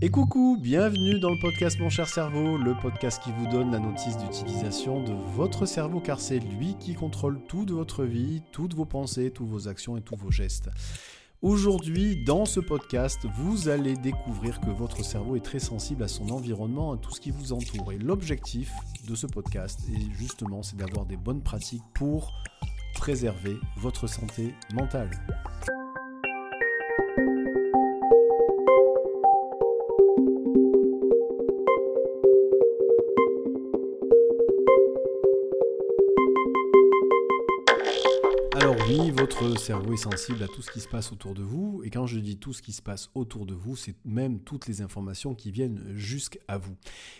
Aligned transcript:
Et 0.00 0.10
coucou, 0.10 0.56
bienvenue 0.60 1.18
dans 1.18 1.30
le 1.30 1.40
podcast 1.40 1.80
Mon 1.80 1.90
cher 1.90 2.08
cerveau, 2.08 2.56
le 2.56 2.76
podcast 2.80 3.20
qui 3.20 3.32
vous 3.32 3.48
donne 3.48 3.72
la 3.72 3.80
notice 3.80 4.16
d'utilisation 4.16 5.02
de 5.02 5.12
votre 5.34 5.66
cerveau 5.66 5.98
car 5.98 6.20
c'est 6.20 6.38
lui 6.38 6.76
qui 6.78 6.94
contrôle 6.94 7.40
tout 7.48 7.64
de 7.64 7.74
votre 7.74 8.04
vie, 8.04 8.40
toutes 8.52 8.74
vos 8.74 8.84
pensées, 8.84 9.32
toutes 9.32 9.48
vos 9.48 9.66
actions 9.66 9.96
et 9.96 10.00
tous 10.00 10.14
vos 10.14 10.30
gestes. 10.30 10.70
Aujourd'hui, 11.42 12.22
dans 12.24 12.44
ce 12.44 12.60
podcast, 12.60 13.26
vous 13.38 13.68
allez 13.68 13.96
découvrir 13.96 14.60
que 14.60 14.70
votre 14.70 15.04
cerveau 15.04 15.34
est 15.34 15.44
très 15.44 15.58
sensible 15.58 16.04
à 16.04 16.08
son 16.08 16.28
environnement, 16.30 16.92
à 16.92 16.96
tout 16.96 17.12
ce 17.12 17.20
qui 17.20 17.32
vous 17.32 17.52
entoure. 17.52 17.90
Et 17.90 17.98
l'objectif 17.98 18.70
de 19.08 19.16
ce 19.16 19.26
podcast, 19.26 19.80
est 19.92 20.16
justement, 20.16 20.62
c'est 20.62 20.76
d'avoir 20.76 21.06
des 21.06 21.16
bonnes 21.16 21.42
pratiques 21.42 21.82
pour 21.94 22.32
préserver 22.94 23.56
votre 23.76 24.06
santé 24.06 24.54
mentale. 24.74 25.10
Cerveau 39.58 39.92
est 39.92 39.98
sensible 39.98 40.42
à 40.42 40.46
tout 40.46 40.62
ce 40.62 40.70
qui 40.70 40.80
se 40.80 40.88
passe 40.88 41.12
autour 41.12 41.34
de 41.34 41.42
vous. 41.42 41.82
Et 41.84 41.90
quand 41.90 42.06
je 42.06 42.18
dis 42.18 42.38
tout 42.38 42.52
ce 42.52 42.62
qui 42.62 42.72
se 42.72 42.80
passe 42.80 43.10
autour 43.14 43.44
de 43.44 43.54
vous, 43.54 43.76
c'est 43.76 43.94
même 44.04 44.40
toutes 44.40 44.66
les 44.66 44.80
informations 44.80 45.34
qui 45.34 45.50
viennent 45.50 45.82
jusqu'à 45.94 46.58
vous. 46.58 46.76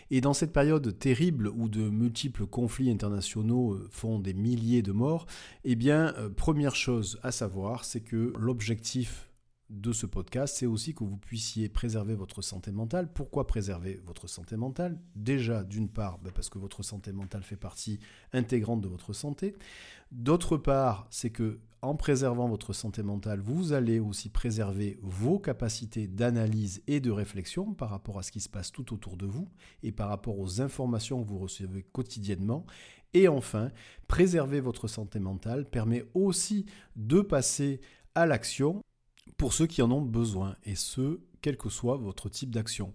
Et 0.09 0.21
dans 0.21 0.33
cette 0.33 0.53
période 0.53 0.97
terrible 0.97 1.47
où 1.49 1.69
de 1.69 1.89
multiples 1.89 2.47
conflits 2.47 2.89
internationaux 2.89 3.73
euh, 3.73 3.87
font 3.91 4.19
des 4.19 4.33
milliers 4.33 4.81
de 4.81 4.91
morts, 4.91 5.27
eh 5.63 5.75
bien, 5.75 6.13
euh, 6.17 6.29
première 6.29 6.75
chose 6.75 7.19
à 7.23 7.31
savoir, 7.31 7.85
c'est 7.85 8.01
que 8.01 8.33
l'objectif 8.37 9.28
de 9.69 9.91
ce 9.93 10.05
podcast, 10.05 10.55
c'est 10.57 10.65
aussi 10.65 10.95
que 10.95 11.03
vous 11.03 11.17
puissiez 11.17 11.69
préserver 11.69 12.15
votre 12.15 12.41
santé 12.41 12.71
mentale. 12.71 13.11
Pourquoi 13.13 13.45
préserver 13.45 14.01
votre 14.05 14.27
santé 14.27 14.57
mentale? 14.57 14.99
Déjà, 15.15 15.63
d'une 15.63 15.89
part, 15.89 16.17
ben, 16.19 16.31
parce 16.31 16.49
que 16.49 16.57
votre 16.57 16.81
santé 16.81 17.11
mentale 17.11 17.43
fait 17.43 17.55
partie 17.55 17.99
intégrante 18.33 18.81
de 18.81 18.87
votre 18.87 19.13
santé. 19.13 19.55
D'autre 20.11 20.57
part, 20.57 21.07
c'est 21.11 21.29
que 21.29 21.59
en 21.81 21.95
préservant 21.95 22.49
votre 22.49 22.73
santé 22.73 23.03
mentale, 23.03 23.39
vous 23.39 23.71
allez 23.71 23.99
aussi 23.99 24.27
préserver 24.29 24.99
vos 25.01 25.39
capacités 25.39 26.07
d'analyse 26.07 26.81
et 26.87 26.99
de 26.99 27.11
réflexion 27.11 27.73
par 27.73 27.89
rapport 27.89 28.19
à 28.19 28.23
ce 28.23 28.31
qui 28.31 28.41
se 28.41 28.49
passe 28.49 28.71
tout 28.71 28.93
autour 28.93 29.15
de 29.15 29.25
vous 29.25 29.47
et 29.83 29.93
par 29.93 30.09
rapport 30.09 30.39
aux 30.39 30.61
informations 30.61 31.23
que 31.23 31.29
vous 31.29 31.37
recevez 31.37 31.83
quotidiennement. 31.83 32.65
Et 33.13 33.27
enfin, 33.27 33.71
préserver 34.07 34.59
votre 34.59 34.87
santé 34.87 35.19
mentale 35.19 35.65
permet 35.65 36.05
aussi 36.13 36.65
de 36.95 37.21
passer 37.21 37.79
à 38.13 38.25
l'action 38.25 38.81
pour 39.39 39.53
ceux 39.53 39.67
qui 39.67 39.81
en 39.81 39.89
ont 39.89 40.01
besoin, 40.01 40.57
et 40.65 40.75
ce, 40.75 41.21
quel 41.41 41.57
que 41.57 41.69
soit 41.69 41.95
votre 41.95 42.27
type 42.27 42.51
d'action. 42.51 42.93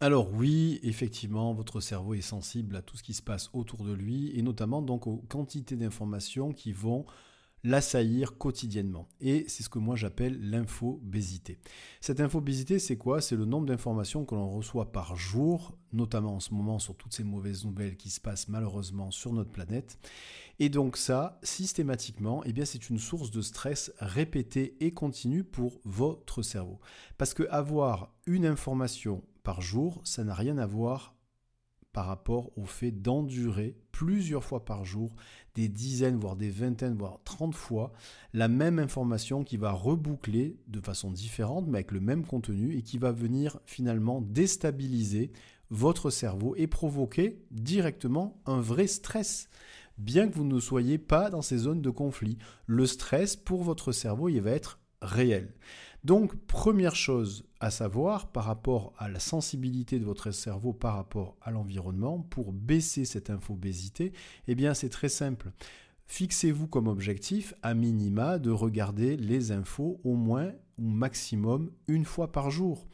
Alors 0.00 0.32
oui, 0.32 0.80
effectivement, 0.82 1.52
votre 1.52 1.80
cerveau 1.80 2.14
est 2.14 2.22
sensible 2.22 2.74
à 2.76 2.82
tout 2.82 2.96
ce 2.96 3.02
qui 3.02 3.12
se 3.12 3.20
passe 3.20 3.50
autour 3.52 3.84
de 3.84 3.92
lui, 3.92 4.32
et 4.34 4.40
notamment 4.40 4.80
donc 4.80 5.06
aux 5.06 5.22
quantités 5.28 5.76
d'informations 5.76 6.52
qui 6.52 6.72
vont 6.72 7.04
l'assaillir 7.64 8.36
quotidiennement. 8.36 9.08
Et 9.20 9.46
c'est 9.48 9.62
ce 9.62 9.68
que 9.68 9.78
moi 9.78 9.96
j'appelle 9.96 10.38
l'infobésité. 10.50 11.58
Cette 12.00 12.20
infobésité, 12.20 12.78
c'est 12.78 12.98
quoi? 12.98 13.20
C'est 13.20 13.36
le 13.36 13.46
nombre 13.46 13.66
d'informations 13.66 14.24
que 14.24 14.34
l'on 14.34 14.50
reçoit 14.50 14.92
par 14.92 15.16
jour, 15.16 15.76
notamment 15.92 16.36
en 16.36 16.40
ce 16.40 16.52
moment 16.52 16.78
sur 16.78 16.94
toutes 16.94 17.14
ces 17.14 17.24
mauvaises 17.24 17.64
nouvelles 17.64 17.96
qui 17.96 18.10
se 18.10 18.20
passent 18.20 18.48
malheureusement 18.48 19.10
sur 19.10 19.32
notre 19.32 19.50
planète. 19.50 19.98
Et 20.58 20.68
donc 20.68 20.96
ça, 20.96 21.40
systématiquement, 21.42 22.42
eh 22.44 22.52
bien 22.52 22.66
c'est 22.66 22.90
une 22.90 22.98
source 22.98 23.30
de 23.30 23.40
stress 23.40 23.92
répétée 23.98 24.76
et 24.80 24.92
continue 24.92 25.42
pour 25.42 25.80
votre 25.84 26.42
cerveau. 26.42 26.78
Parce 27.16 27.34
que 27.34 27.44
avoir 27.50 28.12
une 28.26 28.46
information 28.46 29.24
par 29.42 29.62
jour, 29.62 30.00
ça 30.04 30.22
n'a 30.22 30.34
rien 30.34 30.58
à 30.58 30.66
voir 30.66 31.13
par 31.94 32.06
rapport 32.06 32.50
au 32.58 32.66
fait 32.66 32.90
d'endurer 32.90 33.76
plusieurs 33.92 34.44
fois 34.44 34.64
par 34.66 34.84
jour, 34.84 35.14
des 35.54 35.68
dizaines, 35.68 36.18
voire 36.18 36.36
des 36.36 36.50
vingtaines, 36.50 36.98
voire 36.98 37.20
trente 37.24 37.54
fois, 37.54 37.92
la 38.34 38.48
même 38.48 38.78
information 38.78 39.44
qui 39.44 39.56
va 39.56 39.70
reboucler 39.72 40.58
de 40.66 40.80
façon 40.80 41.10
différente, 41.10 41.66
mais 41.68 41.78
avec 41.78 41.92
le 41.92 42.00
même 42.00 42.26
contenu, 42.26 42.76
et 42.76 42.82
qui 42.82 42.98
va 42.98 43.12
venir 43.12 43.60
finalement 43.64 44.20
déstabiliser 44.20 45.32
votre 45.70 46.10
cerveau 46.10 46.54
et 46.56 46.66
provoquer 46.66 47.42
directement 47.50 48.42
un 48.44 48.60
vrai 48.60 48.86
stress 48.86 49.48
bien 49.96 50.28
que 50.28 50.34
vous 50.34 50.44
ne 50.44 50.58
soyez 50.58 50.98
pas 50.98 51.30
dans 51.30 51.42
ces 51.42 51.58
zones 51.58 51.80
de 51.80 51.90
conflit. 51.90 52.38
Le 52.66 52.86
stress 52.86 53.36
pour 53.36 53.62
votre 53.62 53.92
cerveau, 53.92 54.28
il 54.28 54.40
va 54.40 54.50
être 54.50 54.80
réel. 55.00 55.54
Donc, 56.04 56.36
première 56.46 56.96
chose 56.96 57.46
à 57.60 57.70
savoir 57.70 58.30
par 58.30 58.44
rapport 58.44 58.92
à 58.98 59.08
la 59.08 59.18
sensibilité 59.18 59.98
de 59.98 60.04
votre 60.04 60.32
cerveau 60.32 60.74
par 60.74 60.96
rapport 60.96 61.34
à 61.40 61.50
l'environnement, 61.50 62.18
pour 62.18 62.52
baisser 62.52 63.06
cette 63.06 63.30
infobésité, 63.30 64.12
eh 64.46 64.54
bien 64.54 64.74
c'est 64.74 64.90
très 64.90 65.08
simple. 65.08 65.50
Fixez-vous 66.06 66.66
comme 66.66 66.88
objectif, 66.88 67.54
à 67.62 67.72
minima, 67.72 68.38
de 68.38 68.50
regarder 68.50 69.16
les 69.16 69.50
infos 69.50 69.98
au 70.04 70.14
moins 70.14 70.52
ou 70.76 70.88
maximum 70.88 71.70
une 71.88 72.04
fois 72.04 72.30
par 72.30 72.50
jour. 72.50 72.86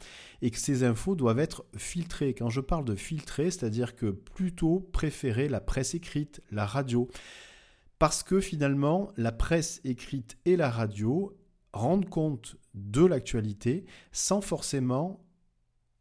Et 0.43 0.53
que 0.53 0.59
ces 0.59 0.85
infos 0.85 1.17
doivent 1.17 1.41
être 1.41 1.65
filtrées. 1.77 2.35
Quand 2.35 2.51
je 2.51 2.61
parle 2.61 2.85
de 2.85 2.95
filtrer, 2.95 3.51
c'est-à-dire 3.51 3.97
que 3.97 4.07
plutôt 4.07 4.89
préférer 4.93 5.49
la 5.49 5.61
presse 5.61 5.95
écrite, 5.95 6.41
la 6.53 6.65
radio. 6.65 7.09
Parce 7.99 8.23
que 8.23 8.41
finalement, 8.41 9.11
la 9.17 9.33
presse 9.33 9.81
écrite 9.83 10.39
et 10.45 10.57
la 10.57 10.71
radio 10.71 11.37
rendent 11.73 12.09
compte 12.09 12.57
de 12.75 13.05
l'actualité 13.05 13.85
sans 14.13 14.41
forcément 14.41 15.25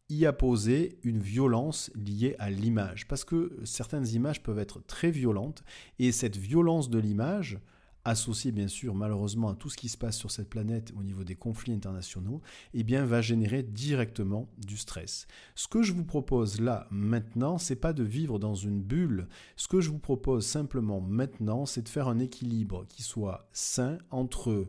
y 0.09 0.25
apposer 0.25 0.97
une 1.03 1.19
violence 1.19 1.91
liée 1.95 2.35
à 2.39 2.49
l'image. 2.49 3.07
Parce 3.07 3.23
que 3.23 3.59
certaines 3.63 4.07
images 4.07 4.41
peuvent 4.41 4.59
être 4.59 4.81
très 4.85 5.11
violentes 5.11 5.63
et 5.99 6.11
cette 6.11 6.37
violence 6.37 6.89
de 6.89 6.97
l'image, 6.97 7.59
associée 8.05 8.51
bien 8.51 8.67
sûr 8.67 8.95
malheureusement 8.95 9.49
à 9.49 9.55
tout 9.55 9.69
ce 9.69 9.77
qui 9.77 9.89
se 9.89 9.97
passe 9.97 10.17
sur 10.17 10.31
cette 10.31 10.49
planète 10.49 10.93
au 10.97 11.03
niveau 11.03 11.23
des 11.23 11.35
conflits 11.35 11.73
internationaux, 11.73 12.41
eh 12.73 12.83
bien 12.83 13.05
va 13.05 13.21
générer 13.21 13.61
directement 13.61 14.49
du 14.57 14.77
stress. 14.77 15.27
Ce 15.53 15.67
que 15.67 15.83
je 15.83 15.93
vous 15.93 16.05
propose 16.05 16.59
là 16.59 16.87
maintenant, 16.89 17.57
c'est 17.57 17.75
pas 17.75 17.93
de 17.93 18.03
vivre 18.03 18.39
dans 18.39 18.55
une 18.55 18.81
bulle. 18.81 19.27
Ce 19.57 19.67
que 19.67 19.81
je 19.81 19.89
vous 19.89 19.99
propose 19.99 20.45
simplement 20.45 21.01
maintenant, 21.01 21.65
c'est 21.65 21.83
de 21.83 21.89
faire 21.89 22.07
un 22.07 22.19
équilibre 22.19 22.85
qui 22.87 23.03
soit 23.03 23.47
sain 23.53 23.99
entre 24.09 24.67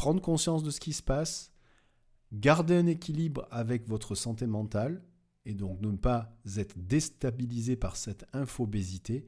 prendre 0.00 0.22
conscience 0.22 0.62
de 0.62 0.70
ce 0.70 0.80
qui 0.80 0.94
se 0.94 1.02
passe, 1.02 1.52
garder 2.32 2.74
un 2.74 2.86
équilibre 2.86 3.46
avec 3.50 3.86
votre 3.86 4.14
santé 4.14 4.46
mentale 4.46 5.04
et 5.44 5.52
donc 5.52 5.78
ne 5.82 5.94
pas 5.94 6.38
être 6.56 6.74
déstabilisé 6.78 7.76
par 7.76 7.96
cette 7.96 8.24
infobésité 8.32 9.26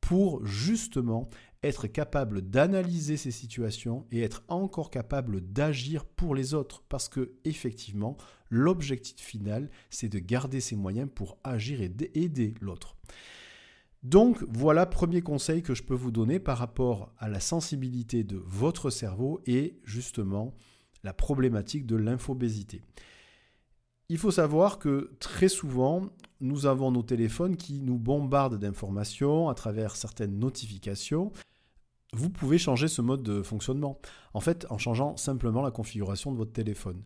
pour 0.00 0.46
justement 0.46 1.28
être 1.62 1.88
capable 1.88 2.40
d'analyser 2.40 3.18
ces 3.18 3.32
situations 3.32 4.06
et 4.10 4.22
être 4.22 4.44
encore 4.48 4.88
capable 4.88 5.42
d'agir 5.42 6.06
pour 6.06 6.34
les 6.34 6.54
autres 6.54 6.82
parce 6.88 7.10
que 7.10 7.34
effectivement 7.44 8.16
l'objectif 8.48 9.20
final 9.20 9.68
c'est 9.90 10.08
de 10.08 10.20
garder 10.20 10.62
ses 10.62 10.74
moyens 10.74 11.10
pour 11.14 11.36
agir 11.44 11.82
et 11.82 11.92
aider 12.14 12.54
l'autre. 12.62 12.96
Donc 14.04 14.44
voilà, 14.50 14.84
premier 14.84 15.22
conseil 15.22 15.62
que 15.62 15.74
je 15.74 15.82
peux 15.82 15.94
vous 15.94 16.10
donner 16.10 16.38
par 16.38 16.58
rapport 16.58 17.10
à 17.18 17.28
la 17.28 17.40
sensibilité 17.40 18.22
de 18.22 18.36
votre 18.36 18.90
cerveau 18.90 19.40
et 19.46 19.80
justement 19.82 20.54
la 21.04 21.14
problématique 21.14 21.86
de 21.86 21.96
l'infobésité. 21.96 22.82
Il 24.10 24.18
faut 24.18 24.30
savoir 24.30 24.78
que 24.78 25.12
très 25.20 25.48
souvent, 25.48 26.02
nous 26.40 26.66
avons 26.66 26.90
nos 26.90 27.02
téléphones 27.02 27.56
qui 27.56 27.80
nous 27.80 27.98
bombardent 27.98 28.58
d'informations 28.58 29.48
à 29.48 29.54
travers 29.54 29.96
certaines 29.96 30.38
notifications. 30.38 31.32
Vous 32.12 32.28
pouvez 32.28 32.58
changer 32.58 32.88
ce 32.88 33.00
mode 33.00 33.22
de 33.22 33.42
fonctionnement. 33.42 33.98
En 34.34 34.40
fait, 34.40 34.66
en 34.68 34.76
changeant 34.76 35.16
simplement 35.16 35.62
la 35.62 35.70
configuration 35.70 36.30
de 36.30 36.36
votre 36.36 36.52
téléphone. 36.52 37.02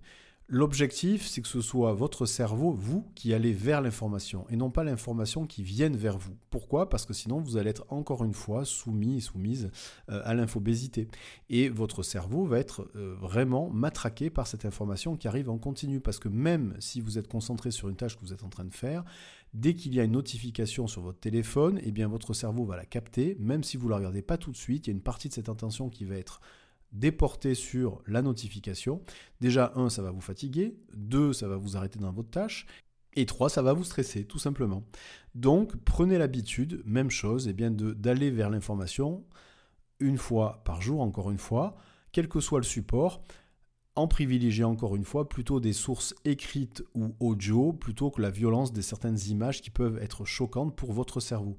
L'objectif, 0.51 1.27
c'est 1.27 1.43
que 1.43 1.49
ce 1.49 1.61
soit 1.61 1.93
votre 1.93 2.25
cerveau, 2.25 2.73
vous, 2.73 3.05
qui 3.15 3.35
allez 3.35 3.53
vers 3.53 3.83
l'information 3.83 4.47
et 4.49 4.57
non 4.57 4.71
pas 4.71 4.83
l'information 4.83 5.47
qui 5.47 5.63
vienne 5.63 5.95
vers 5.95 6.17
vous. 6.17 6.35
Pourquoi? 6.49 6.89
Parce 6.89 7.05
que 7.05 7.13
sinon, 7.13 7.39
vous 7.39 7.59
allez 7.59 7.69
être 7.69 7.85
encore 7.91 8.25
une 8.25 8.33
fois 8.33 8.65
soumis 8.65 9.19
et 9.19 9.21
soumise 9.21 9.71
euh, 10.09 10.23
à 10.25 10.33
l'infobésité. 10.33 11.09
Et 11.51 11.69
votre 11.69 12.03
cerveau 12.03 12.47
va 12.47 12.59
être 12.59 12.89
euh, 12.97 13.15
vraiment 13.21 13.69
matraqué 13.69 14.31
par 14.31 14.47
cette 14.47 14.65
information 14.65 15.19
qui 15.19 15.29
arrive 15.29 15.51
en 15.51 15.59
continu. 15.59 16.01
Parce 16.01 16.19
que 16.19 16.31
même 16.31 16.75
si 16.79 17.03
vous 17.03 17.19
êtes 17.19 17.29
concentré 17.29 17.71
sur 17.71 17.91
une 17.91 17.97
tâche 17.97 18.17
que 18.17 18.23
vous 18.23 18.33
êtes 18.33 18.43
en 18.43 18.49
train 18.49 18.65
de 18.65 18.73
faire, 18.73 19.05
dès 19.53 19.75
qu'il 19.75 19.95
y 19.95 20.01
a 20.01 20.05
une 20.05 20.13
notification 20.13 20.87
sur 20.87 21.03
votre 21.03 21.21
téléphone, 21.21 21.79
eh 21.83 21.93
bien 21.93 22.09
votre 22.09 22.33
cerveau 22.33 22.65
va 22.65 22.77
la 22.77 22.87
capter, 22.87 23.37
même 23.39 23.65
si 23.65 23.77
vous 23.77 23.89
ne 23.89 23.91
la 23.91 23.97
regardez 23.99 24.23
pas 24.23 24.39
tout 24.39 24.51
de 24.51 24.57
suite. 24.57 24.87
Il 24.87 24.91
y 24.91 24.93
a 24.95 24.97
une 24.97 25.03
partie 25.03 25.29
de 25.29 25.35
cette 25.35 25.51
intention 25.51 25.91
qui 25.91 26.07
va 26.07 26.15
être 26.15 26.41
déporter 26.93 27.55
sur 27.55 28.03
la 28.07 28.23
notification. 28.23 29.03
Déjà, 29.41 29.73
un, 29.77 29.91
ça 29.91 30.03
va 30.03 30.11
vous 30.11 30.21
fatiguer. 30.21 30.77
Deux, 30.95 31.33
ça 31.33 31.49
va 31.49 31.57
vous 31.57 31.77
arrêter 31.77 31.99
dans 31.99 32.13
votre 32.13 32.31
tâche. 32.31 32.67
Et 33.15 33.27
trois, 33.27 33.49
ça 33.49 33.63
va 33.63 33.73
vous 33.73 33.85
stresser, 33.85 34.25
tout 34.25 34.39
simplement. 34.39 34.85
Donc, 35.35 35.77
prenez 35.85 36.19
l'habitude, 36.19 36.83
même 36.85 37.11
chose, 37.11 37.49
eh 37.49 37.53
bien 37.53 37.71
d'aller 37.71 38.31
vers 38.31 38.51
l'information 38.51 39.25
une 40.01 40.19
fois 40.19 40.63
par 40.65 40.81
jour, 40.81 41.01
encore 41.01 41.31
une 41.31 41.39
fois, 41.39 41.77
quel 42.13 42.29
que 42.29 42.41
soit 42.41 42.61
le 42.61 42.65
support, 42.65 43.23
en 43.97 44.07
privilégiant 44.07 44.71
encore 44.71 44.95
une 44.95 45.05
fois 45.05 45.29
plutôt 45.29 45.59
des 45.59 45.73
sources 45.73 46.15
écrites 46.25 46.85
ou 46.95 47.17
audio 47.19 47.73
plutôt 47.73 48.11
que 48.11 48.23
la 48.23 48.31
violence 48.31 48.73
de 48.73 48.81
certaines 48.81 49.19
images 49.29 49.61
qui 49.61 49.71
peuvent 49.71 49.99
être 49.99 50.25
choquantes 50.25 50.77
pour 50.77 50.93
votre 50.93 51.19
cerveau. 51.19 51.59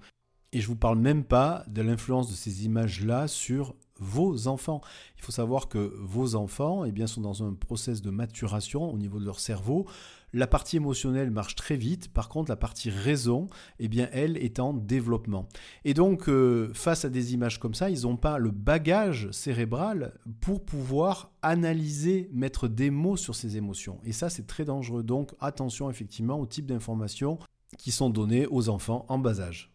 Et 0.53 0.61
je 0.61 0.67
ne 0.67 0.69
vous 0.69 0.77
parle 0.77 0.97
même 0.97 1.25
pas 1.25 1.65
de 1.67 1.81
l'influence 1.81 2.29
de 2.29 2.35
ces 2.35 2.65
images-là 2.65 3.27
sur 3.27 3.75
vos 3.99 4.47
enfants. 4.47 4.81
Il 5.17 5.23
faut 5.23 5.31
savoir 5.31 5.67
que 5.67 5.93
vos 5.99 6.35
enfants 6.35 6.85
eh 6.85 6.91
bien, 6.91 7.07
sont 7.07 7.21
dans 7.21 7.43
un 7.43 7.53
process 7.53 8.01
de 8.01 8.09
maturation 8.09 8.91
au 8.91 8.97
niveau 8.97 9.19
de 9.19 9.25
leur 9.25 9.39
cerveau. 9.39 9.85
La 10.31 10.45
partie 10.45 10.77
émotionnelle 10.77 11.31
marche 11.31 11.55
très 11.55 11.75
vite, 11.75 12.13
par 12.13 12.29
contre 12.29 12.51
la 12.51 12.55
partie 12.55 12.91
raison, 12.91 13.47
eh 13.79 13.87
bien, 13.87 14.07
elle 14.11 14.37
est 14.37 14.59
en 14.59 14.73
développement. 14.73 15.47
Et 15.85 15.95
donc, 15.95 16.29
euh, 16.29 16.71
face 16.73 17.03
à 17.03 17.09
des 17.09 17.33
images 17.33 17.59
comme 17.59 17.73
ça, 17.73 17.89
ils 17.89 18.03
n'ont 18.03 18.17
pas 18.17 18.37
le 18.37 18.51
bagage 18.51 19.31
cérébral 19.31 20.13
pour 20.39 20.63
pouvoir 20.63 21.31
analyser, 21.41 22.29
mettre 22.31 22.67
des 22.67 22.91
mots 22.91 23.17
sur 23.17 23.33
ces 23.33 23.57
émotions. 23.57 23.99
Et 24.03 24.11
ça, 24.11 24.29
c'est 24.29 24.45
très 24.45 24.65
dangereux. 24.65 25.01
Donc, 25.01 25.31
attention 25.39 25.89
effectivement 25.89 26.39
au 26.39 26.45
type 26.45 26.67
d'informations 26.67 27.39
qui 27.77 27.91
sont 27.91 28.09
données 28.09 28.45
aux 28.47 28.69
enfants 28.69 29.05
en 29.09 29.17
bas 29.17 29.41
âge. 29.41 29.71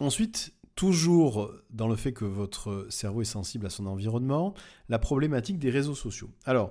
Ensuite, 0.00 0.54
toujours 0.78 1.52
dans 1.70 1.88
le 1.88 1.96
fait 1.96 2.12
que 2.12 2.24
votre 2.24 2.86
cerveau 2.88 3.22
est 3.22 3.24
sensible 3.24 3.66
à 3.66 3.68
son 3.68 3.84
environnement, 3.86 4.54
la 4.88 5.00
problématique 5.00 5.58
des 5.58 5.70
réseaux 5.70 5.96
sociaux. 5.96 6.30
Alors, 6.44 6.70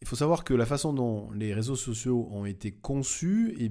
il 0.00 0.06
faut 0.06 0.14
savoir 0.14 0.44
que 0.44 0.54
la 0.54 0.64
façon 0.64 0.92
dont 0.92 1.32
les 1.32 1.52
réseaux 1.52 1.74
sociaux 1.74 2.28
ont 2.30 2.44
été 2.44 2.70
conçus, 2.70 3.56
eh 3.58 3.68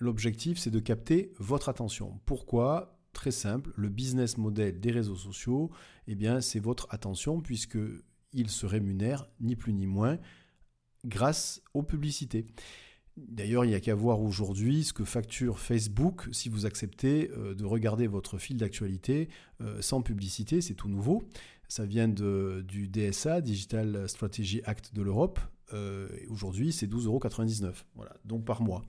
l'objectif, 0.00 0.58
c'est 0.58 0.72
de 0.72 0.80
capter 0.80 1.32
votre 1.38 1.68
attention. 1.68 2.18
Pourquoi? 2.24 2.98
Très 3.12 3.30
simple, 3.30 3.72
le 3.76 3.90
business 3.90 4.38
model 4.38 4.80
des 4.80 4.90
réseaux 4.90 5.14
sociaux, 5.14 5.70
eh 6.08 6.16
c'est 6.40 6.58
votre 6.58 6.88
attention 6.90 7.40
puisque 7.40 7.78
il 8.32 8.50
se 8.50 8.66
rémunère 8.66 9.28
ni 9.38 9.54
plus 9.54 9.72
ni 9.72 9.86
moins 9.86 10.18
grâce 11.04 11.62
aux 11.74 11.84
publicités. 11.84 12.44
D'ailleurs, 13.16 13.64
il 13.64 13.68
n'y 13.68 13.74
a 13.74 13.80
qu'à 13.80 13.94
voir 13.94 14.20
aujourd'hui 14.20 14.84
ce 14.84 14.92
que 14.92 15.04
facture 15.04 15.58
Facebook 15.58 16.28
si 16.32 16.48
vous 16.50 16.66
acceptez 16.66 17.30
euh, 17.30 17.54
de 17.54 17.64
regarder 17.64 18.06
votre 18.06 18.36
fil 18.36 18.58
d'actualité 18.58 19.28
euh, 19.62 19.80
sans 19.80 20.02
publicité, 20.02 20.60
c'est 20.60 20.74
tout 20.74 20.88
nouveau. 20.88 21.22
Ça 21.68 21.86
vient 21.86 22.08
du 22.08 22.88
DSA, 22.88 23.40
Digital 23.40 24.08
Strategy 24.08 24.60
Act 24.64 24.94
de 24.94 25.02
l'Europe. 25.02 25.40
Euh, 25.72 26.08
aujourd'hui, 26.28 26.72
c'est 26.72 26.86
12,99 26.86 27.72
voilà, 27.96 28.12
donc 28.24 28.44
par 28.44 28.62
mois. 28.62 28.82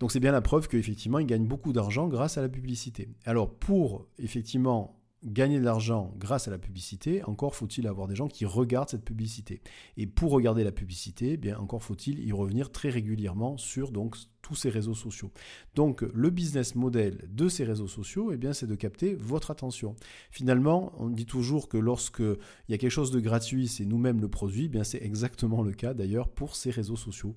Donc 0.00 0.12
c'est 0.12 0.20
bien 0.20 0.32
la 0.32 0.40
preuve 0.40 0.68
qu'effectivement, 0.68 1.18
ils 1.18 1.26
gagnent 1.26 1.46
beaucoup 1.46 1.72
d'argent 1.72 2.08
grâce 2.08 2.38
à 2.38 2.40
la 2.40 2.48
publicité. 2.48 3.08
Alors 3.26 3.52
pour 3.52 4.06
effectivement 4.18 5.01
gagner 5.24 5.58
de 5.58 5.64
l'argent 5.64 6.12
grâce 6.18 6.48
à 6.48 6.50
la 6.50 6.58
publicité, 6.58 7.22
encore 7.24 7.54
faut-il 7.54 7.86
avoir 7.86 8.08
des 8.08 8.16
gens 8.16 8.28
qui 8.28 8.44
regardent 8.44 8.88
cette 8.88 9.04
publicité. 9.04 9.62
Et 9.96 10.06
pour 10.06 10.32
regarder 10.32 10.64
la 10.64 10.72
publicité, 10.72 11.32
eh 11.32 11.36
bien 11.36 11.58
encore 11.58 11.82
faut-il 11.82 12.20
y 12.24 12.32
revenir 12.32 12.72
très 12.72 12.88
régulièrement 12.88 13.56
sur 13.56 13.92
donc 13.92 14.16
tous 14.42 14.56
ces 14.56 14.70
réseaux 14.70 14.94
sociaux. 14.94 15.30
Donc 15.74 16.02
le 16.02 16.30
business 16.30 16.74
model 16.74 17.28
de 17.28 17.48
ces 17.48 17.64
réseaux 17.64 17.88
sociaux, 17.88 18.32
eh 18.32 18.36
bien 18.36 18.52
c'est 18.52 18.66
de 18.66 18.74
capter 18.74 19.14
votre 19.14 19.50
attention. 19.50 19.94
Finalement, 20.30 20.92
on 20.98 21.08
dit 21.08 21.26
toujours 21.26 21.68
que 21.68 21.78
lorsque 21.78 22.20
il 22.20 22.72
y 22.72 22.74
a 22.74 22.78
quelque 22.78 22.90
chose 22.90 23.12
de 23.12 23.20
gratuit, 23.20 23.68
c'est 23.68 23.84
nous-mêmes 23.84 24.20
le 24.20 24.28
produit, 24.28 24.64
eh 24.64 24.68
bien 24.68 24.84
c'est 24.84 25.02
exactement 25.02 25.62
le 25.62 25.72
cas 25.72 25.94
d'ailleurs 25.94 26.28
pour 26.28 26.56
ces 26.56 26.70
réseaux 26.70 26.96
sociaux. 26.96 27.36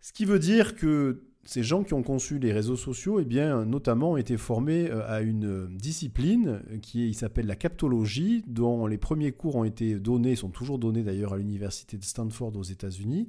Ce 0.00 0.12
qui 0.12 0.24
veut 0.24 0.38
dire 0.38 0.76
que 0.76 1.29
ces 1.44 1.62
gens 1.62 1.82
qui 1.82 1.94
ont 1.94 2.02
conçu 2.02 2.38
les 2.38 2.52
réseaux 2.52 2.76
sociaux, 2.76 3.18
eh 3.18 3.24
bien, 3.24 3.64
notamment, 3.64 4.12
ont 4.12 4.16
été 4.16 4.36
formés 4.36 4.90
euh, 4.90 5.08
à 5.08 5.20
une 5.20 5.68
discipline 5.76 6.62
qui 6.82 7.14
s'appelle 7.14 7.46
la 7.46 7.56
captologie, 7.56 8.44
dont 8.46 8.86
les 8.86 8.98
premiers 8.98 9.32
cours 9.32 9.56
ont 9.56 9.64
été 9.64 9.98
donnés, 9.98 10.36
sont 10.36 10.50
toujours 10.50 10.78
donnés 10.78 11.02
d'ailleurs 11.02 11.32
à 11.32 11.38
l'université 11.38 11.96
de 11.96 12.04
Stanford 12.04 12.56
aux 12.56 12.62
États-Unis, 12.62 13.28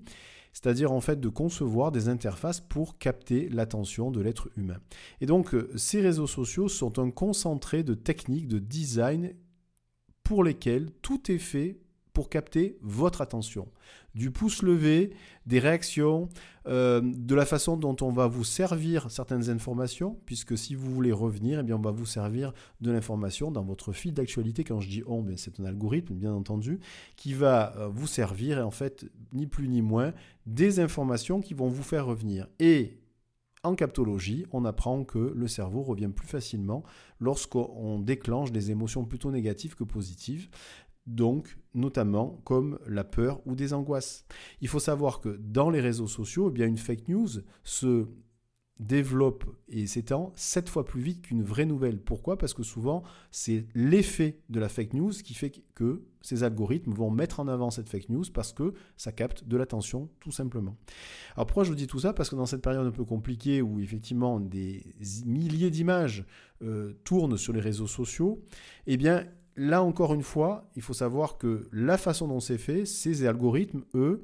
c'est-à-dire 0.54 0.92
en 0.92 1.00
fait 1.00 1.20
de 1.20 1.30
concevoir 1.30 1.92
des 1.92 2.10
interfaces 2.10 2.60
pour 2.60 2.98
capter 2.98 3.48
l'attention 3.50 4.12
de 4.12 4.22
l'être 4.22 4.50
humain. 4.58 4.80
Et 5.22 5.26
donc, 5.26 5.54
euh, 5.54 5.72
ces 5.76 6.02
réseaux 6.02 6.28
sociaux 6.28 6.68
sont 6.68 7.00
un 7.00 7.12
concentré 7.12 7.84
de 7.84 7.94
techniques 7.94 8.48
de 8.48 8.60
design 8.60 9.34
pour 10.24 10.44
lesquelles 10.44 10.92
tout 11.02 11.32
est 11.32 11.38
fait 11.38 11.80
pour 12.14 12.30
capter 12.30 12.78
votre 12.82 13.22
attention. 13.22 13.68
Du 14.14 14.32
pouce 14.32 14.62
levé, 14.62 15.12
des 15.46 15.60
réactions, 15.60 16.28
euh, 16.68 17.02
de 17.02 17.34
la 17.34 17.46
façon 17.46 17.78
dont 17.78 17.96
on 18.02 18.12
va 18.12 18.28
vous 18.28 18.44
servir 18.44 19.10
certaines 19.10 19.50
informations, 19.50 20.20
puisque 20.26 20.58
si 20.58 20.76
vous 20.76 20.94
voulez 20.94 21.14
revenir, 21.14 21.60
eh 21.60 21.64
bien 21.64 21.78
on 21.78 21.82
va 21.82 21.92
vous 21.92 22.06
servir 22.06 22.54
de 22.82 22.92
l'information 22.92 23.52
dans 23.52 23.64
votre 23.64 23.94
fil 23.94 24.14
d'actualité. 24.14 24.64
Quand 24.64 24.82
je 24.82 24.90
dis 24.90 25.04
on, 25.08 25.26
c'est 25.38 25.60
un 25.60 25.66
algorithme, 25.66 26.14
bien 26.14 26.34
entendu, 26.34 26.80
qui 27.16 27.34
va 27.34 27.74
euh, 27.78 27.88
vous 27.88 28.08
servir, 28.08 28.66
en 28.66 28.72
fait, 28.72 29.06
ni 29.34 29.48
plus 29.48 29.70
ni 29.70 29.82
moins, 29.82 30.14
des 30.46 30.80
informations 30.80 31.40
qui 31.40 31.54
vont 31.54 31.70
vous 31.70 31.84
faire 31.84 32.06
revenir. 32.06 32.48
Et 32.60 32.98
en 33.64 33.76
captologie, 33.76 34.46
on 34.52 34.66
apprend 34.66 35.04
que 35.04 35.34
le 35.36 35.48
cerveau 35.48 35.84
revient 35.84 36.10
plus 36.10 36.28
facilement 36.28 36.84
lorsqu'on 37.20 38.00
déclenche 38.00 38.52
des 38.52 38.72
émotions 38.72 39.06
plutôt 39.06 39.32
négatives 39.32 39.76
que 39.76 39.84
positives 39.84 40.50
donc 41.08 41.58
notamment 41.74 42.42
comme 42.44 42.80
la 42.88 43.04
peur 43.04 43.42
ou 43.46 43.56
des 43.56 43.74
angoisses. 43.74 44.26
Il 44.62 44.68
faut 44.68 44.80
savoir 44.80 45.20
que 45.20 45.30
dans 45.30 45.70
les 45.70 45.82
réseaux 45.82 46.08
sociaux, 46.08 46.50
eh 46.50 46.54
bien 46.54 46.68
une 46.68 46.78
fake 46.78 47.08
news 47.08 47.30
se 47.64 48.08
développe 48.82 49.46
et 49.70 49.86
s'étend 49.86 50.34
sept 50.36 50.68
fois 50.68 50.84
plus 50.84 51.02
vite 51.02 51.22
qu'une 51.22 51.44
vraie 51.44 51.66
nouvelle. 51.66 52.00
Pourquoi? 52.00 52.38
Parce 52.38 52.56
que 52.56 52.64
souvent, 52.64 53.04
c'est 53.30 53.68
l'effet 53.76 54.40
de 54.50 54.60
la 54.60 54.70
fake 54.70 54.94
news 54.94 55.12
qui 55.12 55.36
fait 55.36 55.52
que 55.76 56.04
ces 56.22 56.44
algorithmes 56.44 56.92
vont 56.92 57.12
mettre 57.12 57.40
en 57.40 57.48
avant 57.48 57.70
cette 57.70 57.90
fake 57.90 58.10
news 58.10 58.26
parce 58.34 58.54
que 58.54 58.74
ça 58.98 59.12
capte 59.12 59.48
de 59.48 59.56
l'attention, 59.56 60.10
tout 60.20 60.32
simplement. 60.32 60.78
Alors 61.36 61.46
pourquoi 61.46 61.64
je 61.64 61.70
vous 61.70 61.76
dis 61.76 61.88
tout 61.88 62.00
ça? 62.00 62.14
Parce 62.14 62.30
que 62.30 62.36
dans 62.36 62.48
cette 62.48 62.64
période 62.64 62.86
un 62.86 62.92
peu 62.92 63.06
compliquée 63.06 63.62
où 63.62 63.80
effectivement 63.80 64.40
des 64.40 64.84
milliers 65.26 65.70
d'images 65.70 66.26
euh, 66.64 66.94
tournent 67.04 67.38
sur 67.38 67.54
les 67.54 67.62
réseaux 67.62 67.88
sociaux, 67.88 68.44
eh 68.88 68.98
bien, 68.98 69.28
là 69.56 69.84
encore 69.84 70.14
une 70.14 70.24
fois, 70.24 70.70
il 70.76 70.82
faut 70.82 70.94
savoir 70.94 71.38
que 71.38 71.68
la 71.72 71.98
façon 71.98 72.28
dont 72.28 72.40
c'est 72.40 72.58
fait, 72.58 72.86
ces 72.86 73.26
algorithmes, 73.26 73.84
eux, 73.94 74.24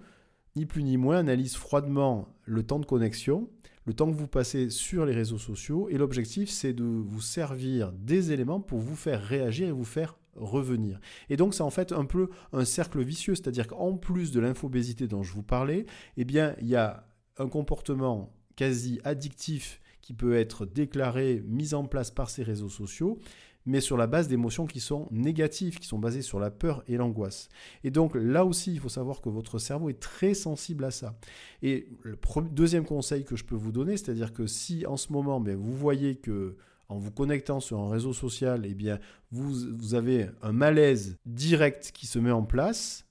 ni 0.56 0.66
plus 0.66 0.84
ni 0.84 0.98
moins, 0.98 1.18
analysent 1.18 1.56
froidement 1.56 2.28
le 2.46 2.64
temps 2.64 2.80
de 2.80 2.86
connexion, 2.86 3.50
le 3.86 3.94
temps 3.94 4.12
que 4.12 4.18
vous 4.18 4.28
passez 4.28 4.70
sur 4.70 5.06
les 5.06 5.14
réseaux 5.14 5.38
sociaux, 5.38 5.88
et 5.90 5.98
l'objectif, 5.98 6.50
c'est 6.50 6.74
de 6.74 6.84
vous 6.84 7.22
servir 7.22 7.94
des 7.94 8.32
éléments 8.32 8.60
pour 8.60 8.80
vous 8.80 8.96
faire 8.96 9.22
réagir 9.22 9.68
et 9.68 9.72
vous 9.72 9.86
faire 9.86 10.18
revenir. 10.36 11.00
Et 11.30 11.38
donc 11.38 11.54
c'est 11.54 11.64
en 11.64 11.70
fait 11.70 11.92
un 11.92 12.06
peu 12.06 12.30
un 12.54 12.66
cercle 12.66 13.02
vicieux, 13.02 13.36
c'est-à-dire 13.36 13.68
qu'en 13.68 13.98
plus 13.98 14.32
de 14.32 14.40
l'infobésité 14.40 15.08
dont 15.08 15.24
je 15.24 15.34
vous 15.34 15.44
parlais, 15.44 15.86
eh 16.16 16.26
bien 16.26 16.56
il 16.62 16.68
y 16.68 16.76
a 16.76 17.08
un 17.38 17.48
comportement 17.48 18.34
quasi 18.56 19.00
addictif 19.04 19.82
qui 20.02 20.14
peut 20.14 20.36
être 20.36 20.66
déclaré, 20.66 21.44
mis 21.46 21.74
en 21.74 21.86
place 21.86 22.12
par 22.12 22.30
ces 22.30 22.44
réseaux 22.44 22.70
sociaux, 22.70 23.20
mais 23.68 23.82
sur 23.82 23.98
la 23.98 24.08
base 24.08 24.28
d'émotions 24.28 24.66
qui 24.66 24.80
sont 24.80 25.08
négatives, 25.12 25.78
qui 25.78 25.86
sont 25.86 26.00
basées 26.00 26.24
sur 26.24 26.40
la 26.40 26.50
peur 26.50 26.84
et 26.88 26.96
l'angoisse. 26.96 27.50
Et 27.84 27.92
donc 27.92 28.16
là 28.16 28.46
aussi, 28.46 28.72
il 28.72 28.80
faut 28.80 28.90
savoir 28.90 29.22
que 29.22 29.30
votre 29.30 29.60
cerveau 29.60 29.90
est 29.90 30.00
très 30.00 30.34
sensible 30.34 30.86
à 30.86 30.92
ça. 30.92 31.20
Et 31.62 31.90
le 32.02 32.18
deuxième 32.50 32.86
conseil 32.86 33.26
que 33.26 33.36
je 33.36 33.44
peux 33.44 33.56
vous 33.56 33.74
donner, 33.74 33.98
c'est-à-dire 33.98 34.34
que 34.34 34.48
si 34.48 34.88
en 34.88 34.96
ce 34.96 35.12
moment, 35.12 35.42
ben, 35.42 35.56
vous 35.56 35.76
voyez 35.76 36.16
que 36.16 36.56
en 36.90 36.98
vous 36.98 37.12
connectant 37.12 37.60
sur 37.60 37.80
un 37.80 37.90
réseau 37.90 38.14
social, 38.14 38.66
eh 38.66 38.74
bien, 38.74 39.00
vous, 39.32 39.54
vous 39.78 39.94
avez 39.94 40.30
un 40.42 40.54
malaise 40.54 41.18
direct 41.26 41.92
qui 41.94 42.08
se 42.08 42.18
met 42.18 42.32
en 42.32 42.44
place, 42.44 43.06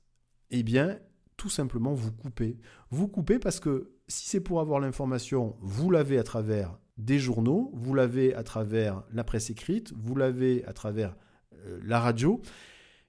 eh 0.50 0.62
bien, 0.62 0.98
tout 1.36 1.50
simplement 1.50 1.92
vous 1.92 2.12
coupez. 2.12 2.58
Vous 2.90 3.08
coupez 3.08 3.38
parce 3.38 3.60
que 3.60 3.90
si 4.08 4.30
c'est 4.30 4.40
pour 4.40 4.60
avoir 4.60 4.80
l'information, 4.80 5.56
vous 5.60 5.90
l'avez 5.90 6.18
à 6.18 6.22
travers 6.22 6.78
des 6.98 7.18
journaux, 7.18 7.70
vous 7.74 7.94
l'avez 7.94 8.34
à 8.34 8.42
travers 8.42 9.02
la 9.12 9.24
presse 9.24 9.50
écrite, 9.50 9.92
vous 9.96 10.14
l'avez 10.14 10.64
à 10.64 10.72
travers 10.72 11.16
euh, 11.66 11.78
la 11.84 12.00
radio. 12.00 12.40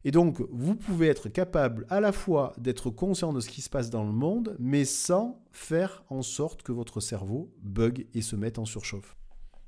Et 0.03 0.11
donc, 0.11 0.41
vous 0.51 0.75
pouvez 0.75 1.07
être 1.07 1.27
capable 1.27 1.85
à 1.89 1.99
la 1.99 2.11
fois 2.11 2.53
d'être 2.57 2.89
conscient 2.89 3.33
de 3.33 3.39
ce 3.39 3.49
qui 3.49 3.61
se 3.61 3.69
passe 3.69 3.89
dans 3.89 4.03
le 4.03 4.11
monde, 4.11 4.55
mais 4.59 4.85
sans 4.85 5.41
faire 5.51 6.03
en 6.09 6.21
sorte 6.21 6.63
que 6.63 6.71
votre 6.71 6.99
cerveau 6.99 7.53
bug 7.61 8.07
et 8.13 8.21
se 8.21 8.35
mette 8.35 8.59
en 8.59 8.65
surchauffe. 8.65 9.17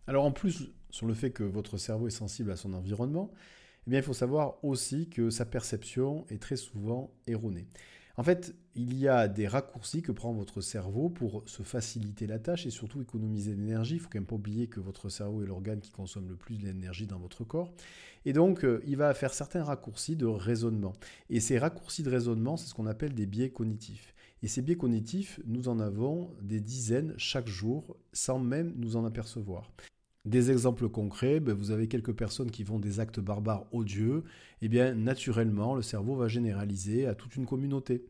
Alors 0.07 0.25
en 0.25 0.31
plus, 0.31 0.71
sur 0.89 1.07
le 1.07 1.13
fait 1.13 1.31
que 1.31 1.43
votre 1.43 1.77
cerveau 1.77 2.07
est 2.07 2.11
sensible 2.11 2.51
à 2.51 2.55
son 2.55 2.73
environnement, 2.73 3.31
eh 3.88 3.89
bien, 3.89 3.99
il 3.99 4.03
faut 4.03 4.13
savoir 4.13 4.63
aussi 4.63 5.09
que 5.09 5.29
sa 5.29 5.45
perception 5.45 6.25
est 6.29 6.41
très 6.41 6.57
souvent 6.57 7.11
erronée. 7.27 7.67
En 8.19 8.23
fait, 8.23 8.53
il 8.75 8.99
y 8.99 9.07
a 9.07 9.29
des 9.29 9.47
raccourcis 9.47 10.01
que 10.01 10.11
prend 10.11 10.33
votre 10.33 10.59
cerveau 10.59 11.09
pour 11.09 11.41
se 11.45 11.63
faciliter 11.63 12.27
la 12.27 12.38
tâche 12.38 12.65
et 12.65 12.69
surtout 12.69 13.01
économiser 13.01 13.55
l'énergie. 13.55 13.95
Il 13.95 14.01
faut 14.01 14.09
quand 14.11 14.19
même 14.19 14.25
pas 14.25 14.35
oublier 14.35 14.67
que 14.67 14.81
votre 14.81 15.07
cerveau 15.07 15.41
est 15.41 15.45
l'organe 15.45 15.79
qui 15.79 15.91
consomme 15.91 16.27
le 16.27 16.35
plus 16.35 16.57
d'énergie 16.57 17.07
dans 17.07 17.17
votre 17.17 17.45
corps. 17.45 17.71
Et 18.25 18.33
donc, 18.33 18.65
euh, 18.65 18.83
il 18.85 18.97
va 18.97 19.13
faire 19.13 19.33
certains 19.33 19.63
raccourcis 19.63 20.17
de 20.17 20.25
raisonnement. 20.25 20.91
Et 21.29 21.39
ces 21.39 21.57
raccourcis 21.57 22.03
de 22.03 22.09
raisonnement, 22.09 22.57
c'est 22.57 22.67
ce 22.67 22.73
qu'on 22.73 22.88
appelle 22.88 23.13
des 23.13 23.25
biais 23.25 23.51
cognitifs. 23.51 24.13
Et 24.43 24.49
ces 24.49 24.61
biais 24.61 24.75
cognitifs, 24.75 25.39
nous 25.45 25.69
en 25.69 25.79
avons 25.79 26.29
des 26.41 26.59
dizaines 26.59 27.13
chaque 27.15 27.47
jour 27.47 27.95
sans 28.11 28.38
même 28.38 28.73
nous 28.75 28.97
en 28.97 29.05
apercevoir. 29.05 29.71
Des 30.25 30.51
exemples 30.51 30.89
concrets, 30.89 31.39
ben, 31.39 31.53
vous 31.53 31.71
avez 31.71 31.88
quelques 31.88 32.13
personnes 32.13 32.51
qui 32.51 32.65
font 32.65 32.77
des 32.77 32.99
actes 32.99 33.21
barbares 33.21 33.65
odieux, 33.71 34.23
et 34.61 34.65
eh 34.65 34.67
bien 34.67 34.93
naturellement 34.93 35.75
le 35.75 35.81
cerveau 35.81 36.15
va 36.15 36.27
généraliser 36.27 37.05
à 37.07 37.15
toute 37.15 37.35
une 37.38 37.45
communauté. 37.45 38.05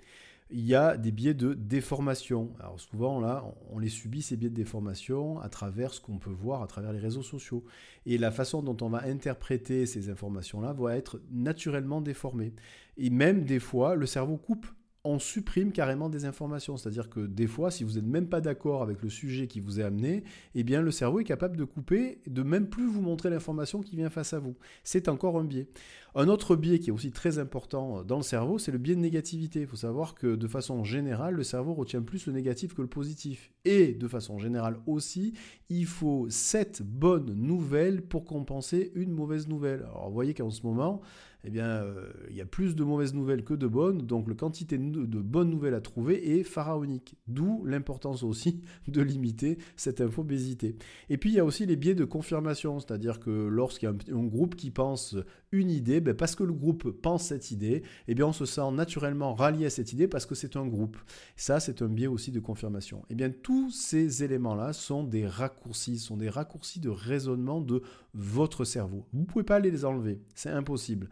il 0.51 0.65
y 0.65 0.73
a 0.73 0.97
des 0.97 1.11
biais 1.11 1.35
de 1.35 1.53
déformation. 1.53 2.51
Alors 2.59 2.79
souvent, 2.79 3.19
là, 3.19 3.45
on 3.71 3.77
les 3.77 3.89
subit, 3.89 4.23
ces 4.23 4.35
biais 4.37 4.49
de 4.49 4.55
déformation, 4.55 5.39
à 5.41 5.49
travers 5.49 5.93
ce 5.93 6.01
qu'on 6.01 6.17
peut 6.17 6.31
voir 6.31 6.63
à 6.63 6.67
travers 6.67 6.91
les 6.91 6.99
réseaux 6.99 7.21
sociaux. 7.21 7.63
Et 8.07 8.17
la 8.17 8.31
façon 8.31 8.63
dont 8.63 8.77
on 8.81 8.89
va 8.89 9.03
interpréter 9.05 9.85
ces 9.85 10.09
informations-là 10.09 10.73
va 10.73 10.97
être 10.97 11.21
naturellement 11.31 12.01
déformée. 12.01 12.53
Et 12.97 13.11
même 13.11 13.43
des 13.45 13.59
fois, 13.59 13.95
le 13.95 14.07
cerveau 14.07 14.37
coupe 14.37 14.65
on 15.09 15.19
supprime 15.19 15.71
carrément 15.71 16.09
des 16.09 16.25
informations. 16.25 16.77
C'est-à-dire 16.77 17.09
que 17.09 17.21
des 17.21 17.47
fois, 17.47 17.71
si 17.71 17.83
vous 17.83 17.93
n'êtes 17.93 18.05
même 18.05 18.27
pas 18.27 18.41
d'accord 18.41 18.83
avec 18.83 19.01
le 19.01 19.09
sujet 19.09 19.47
qui 19.47 19.59
vous 19.59 19.79
est 19.79 19.83
amené, 19.83 20.23
eh 20.55 20.63
bien 20.63 20.81
le 20.81 20.91
cerveau 20.91 21.19
est 21.19 21.23
capable 21.23 21.57
de 21.57 21.63
couper, 21.63 22.19
de 22.27 22.43
même 22.43 22.67
plus 22.69 22.87
vous 22.87 23.01
montrer 23.01 23.29
l'information 23.29 23.81
qui 23.81 23.95
vient 23.95 24.09
face 24.09 24.33
à 24.33 24.39
vous. 24.39 24.55
C'est 24.83 25.07
encore 25.07 25.39
un 25.39 25.43
biais. 25.43 25.67
Un 26.15 26.27
autre 26.27 26.55
biais 26.55 26.79
qui 26.79 26.89
est 26.89 26.93
aussi 26.93 27.11
très 27.11 27.37
important 27.39 28.03
dans 28.03 28.17
le 28.17 28.23
cerveau, 28.23 28.57
c'est 28.57 28.71
le 28.71 28.77
biais 28.77 28.95
de 28.95 28.99
négativité. 28.99 29.61
Il 29.61 29.67
faut 29.67 29.75
savoir 29.75 30.15
que 30.15 30.35
de 30.35 30.47
façon 30.47 30.83
générale, 30.83 31.35
le 31.35 31.43
cerveau 31.43 31.73
retient 31.73 32.01
plus 32.01 32.25
le 32.25 32.33
négatif 32.33 32.73
que 32.73 32.81
le 32.81 32.87
positif. 32.87 33.51
Et 33.65 33.93
de 33.93 34.07
façon 34.07 34.37
générale 34.39 34.77
aussi, 34.87 35.33
il 35.69 35.85
faut 35.85 36.27
sept 36.29 36.81
bonnes 36.81 37.33
nouvelles 37.33 38.01
pour 38.01 38.25
compenser 38.25 38.91
une 38.95 39.11
mauvaise 39.11 39.47
nouvelle. 39.47 39.81
Alors 39.81 40.07
vous 40.07 40.13
voyez 40.13 40.33
qu'en 40.33 40.49
ce 40.49 40.65
moment, 40.65 41.01
eh 41.45 41.49
bien, 41.49 41.67
euh, 41.67 42.11
il 42.29 42.35
y 42.35 42.41
a 42.41 42.45
plus 42.45 42.75
de 42.75 42.83
mauvaises 42.83 43.13
nouvelles 43.13 43.43
que 43.43 43.53
de 43.53 43.67
bonnes, 43.67 43.99
donc 43.99 44.27
la 44.27 44.35
quantité 44.35 44.77
de 44.77 45.19
bonnes 45.21 45.49
nouvelles 45.49 45.73
à 45.73 45.81
trouver 45.81 46.37
est 46.37 46.43
pharaonique. 46.43 47.15
D'où 47.27 47.63
l'importance 47.65 48.23
aussi 48.23 48.61
de 48.87 49.01
limiter 49.01 49.57
cette 49.77 50.01
infobésité. 50.01 50.75
Et 51.09 51.17
puis 51.17 51.29
il 51.29 51.35
y 51.35 51.39
a 51.39 51.45
aussi 51.45 51.65
les 51.65 51.77
biais 51.77 51.95
de 51.95 52.03
confirmation, 52.03 52.79
c'est-à-dire 52.79 53.19
que 53.19 53.29
lorsqu'il 53.29 53.87
y 53.87 53.91
a 53.91 54.15
un, 54.15 54.23
groupe 54.25 54.55
qui 54.55 54.69
pense 54.69 55.15
une 55.51 55.71
idée, 55.71 56.01
ben, 56.01 56.13
parce 56.13 56.35
que 56.35 56.43
le 56.43 56.53
groupe 56.53 56.91
pense 56.91 57.23
cette 57.23 57.51
idée, 57.51 57.83
eh 58.07 58.15
bien 58.15 58.27
on 58.27 58.33
se 58.33 58.45
sent 58.45 58.71
naturellement 58.73 59.33
rallié 59.33 59.65
à 59.65 59.69
cette 59.69 59.93
idée 59.93 60.07
parce 60.07 60.25
que 60.25 60.35
c'est 60.35 60.57
un 60.57 60.67
groupe. 60.67 60.97
Ça, 61.35 61.59
c'est 61.59 61.81
un 61.81 61.87
biais 61.87 62.07
aussi 62.07 62.31
de 62.31 62.39
confirmation. 62.39 63.03
Eh 63.09 63.15
bien 63.15 63.29
tous 63.29 63.71
ces 63.71 64.23
éléments-là 64.23 64.73
sont 64.73 65.03
des 65.03 65.25
raccourcis, 65.25 65.99
sont 65.99 66.17
des 66.17 66.29
raccourcis 66.29 66.79
de 66.79 66.89
raisonnement 66.89 67.61
de 67.61 67.81
votre 68.13 68.65
cerveau. 68.65 69.07
Vous 69.13 69.21
ne 69.21 69.25
pouvez 69.25 69.43
pas 69.43 69.59
les 69.59 69.85
enlever, 69.85 70.21
c'est 70.35 70.49
impossible. 70.49 71.09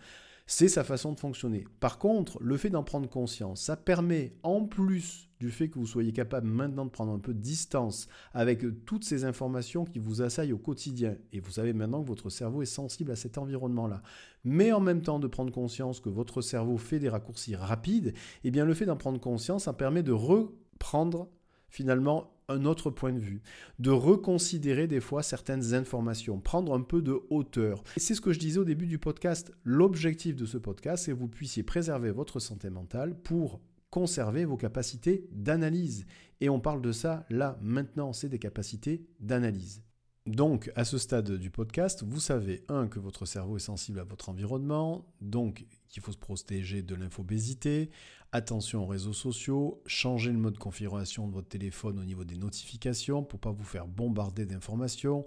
C'est 0.50 0.70
sa 0.70 0.86
façon 0.86 1.12
de 1.12 1.20
fonctionner. 1.20 1.66
Par 1.82 1.98
contre, 1.98 2.42
le 2.42 2.56
fait 2.56 2.70
d'en 2.70 2.84
prendre 2.84 3.10
conscience, 3.10 3.62
ça 3.62 3.76
permet, 3.76 4.34
en 4.44 4.64
plus 4.64 5.30
du 5.42 5.52
fait 5.52 5.68
que 5.68 5.78
vous 5.78 5.86
soyez 5.86 6.14
capable 6.14 6.48
maintenant 6.48 6.86
de 6.86 6.90
prendre 6.90 7.12
un 7.12 7.20
peu 7.20 7.34
de 7.34 7.42
distance 7.42 8.08
avec 8.34 8.64
toutes 8.86 9.04
ces 9.04 9.26
informations 9.26 9.84
qui 9.84 10.00
vous 10.00 10.22
assaillent 10.22 10.54
au 10.54 10.58
quotidien, 10.58 11.18
et 11.34 11.42
vous 11.42 11.52
savez 11.52 11.74
maintenant 11.74 12.02
que 12.02 12.08
votre 12.08 12.30
cerveau 12.30 12.62
est 12.62 12.66
sensible 12.66 13.12
à 13.12 13.18
cet 13.18 13.38
environnement-là, 13.38 14.02
mais 14.46 14.72
en 14.72 14.80
même 14.80 15.02
temps 15.02 15.20
de 15.20 15.28
prendre 15.28 15.52
conscience 15.52 16.00
que 16.00 16.10
votre 16.10 16.42
cerveau 16.42 16.78
fait 16.78 17.00
des 17.00 17.10
raccourcis 17.10 17.58
rapides, 17.58 18.14
eh 18.46 18.50
bien 18.50 18.64
le 18.64 18.74
fait 18.74 18.86
d'en 18.86 18.96
prendre 18.96 19.20
conscience, 19.20 19.66
ça 19.66 19.74
permet 19.74 20.02
de 20.02 20.14
reprendre 20.14 21.30
finalement 21.70 22.32
un 22.50 22.66
autre 22.66 22.90
point 22.90 23.12
de 23.12 23.20
vue, 23.20 23.42
de 23.80 23.92
reconsidérer 23.92 24.88
des 24.88 25.02
fois 25.02 25.22
certaines 25.22 25.74
informations, 25.74 26.40
prendre 26.40 26.74
un 26.74 26.82
peu 26.82 27.02
de 27.02 27.20
hauteur. 27.30 27.84
Et 27.98 28.00
c'est 28.00 28.16
ce 28.16 28.22
que 28.22 28.32
je 28.32 28.40
disais 28.40 28.60
au 28.60 28.66
début 28.66 28.88
du 28.88 29.00
podcast. 29.00 29.52
L'objectif 29.64 30.36
de 30.36 30.46
ce 30.46 30.58
podcast, 30.58 31.06
c'est 31.06 31.12
que 31.12 31.18
vous 31.18 31.28
puissiez 31.28 31.64
préserver 31.64 32.12
votre 32.12 32.40
santé 32.40 32.70
mentale 32.70 33.16
pour 33.16 33.60
conserver 33.90 34.46
vos 34.46 34.58
capacités 34.58 35.28
d'analyse. 35.32 36.06
Et 36.40 36.50
on 36.50 36.60
parle 36.60 36.82
de 36.82 36.92
ça 36.92 37.26
là, 37.30 37.58
maintenant, 37.62 38.14
c'est 38.14 38.30
des 38.30 38.40
capacités 38.40 39.06
d'analyse. 39.20 39.84
Donc, 40.26 40.72
à 40.76 40.84
ce 40.84 40.98
stade 40.98 41.32
du 41.32 41.50
podcast, 41.50 42.04
vous 42.06 42.20
savez, 42.20 42.66
un, 42.68 42.88
que 42.88 43.00
votre 43.00 43.26
cerveau 43.26 43.56
est 43.56 43.62
sensible 43.62 44.00
à 44.00 44.04
votre 44.04 44.28
environnement, 44.28 45.06
donc 45.22 45.66
qu'il 45.90 46.04
faut 46.04 46.12
se 46.12 46.18
protéger 46.18 46.82
de 46.82 46.96
l'infobésité, 46.96 47.90
attention 48.32 48.84
aux 48.84 48.88
réseaux 48.88 49.14
sociaux, 49.14 49.82
changer 49.86 50.32
le 50.32 50.38
mode 50.38 50.54
de 50.54 50.60
configuration 50.60 51.28
de 51.28 51.34
votre 51.34 51.48
téléphone 51.48 52.00
au 52.00 52.04
niveau 52.04 52.26
des 52.26 52.36
notifications 52.36 53.24
pour 53.24 53.38
ne 53.40 53.42
pas 53.42 53.52
vous 53.52 53.64
faire 53.64 53.88
bombarder 53.88 54.46
d'informations, 54.46 55.26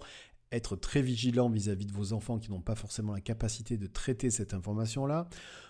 être 0.51 0.75
très 0.75 1.01
vigilant 1.01 1.49
vis-à-vis 1.49 1.85
de 1.85 1.93
vos 1.93 2.13
enfants 2.13 2.37
qui 2.37 2.51
n'ont 2.51 2.61
pas 2.61 2.75
forcément 2.75 3.13
la 3.13 3.21
capacité 3.21 3.77
de 3.77 3.87
traiter 3.87 4.29
cette 4.29 4.53
information-là. 4.53 5.27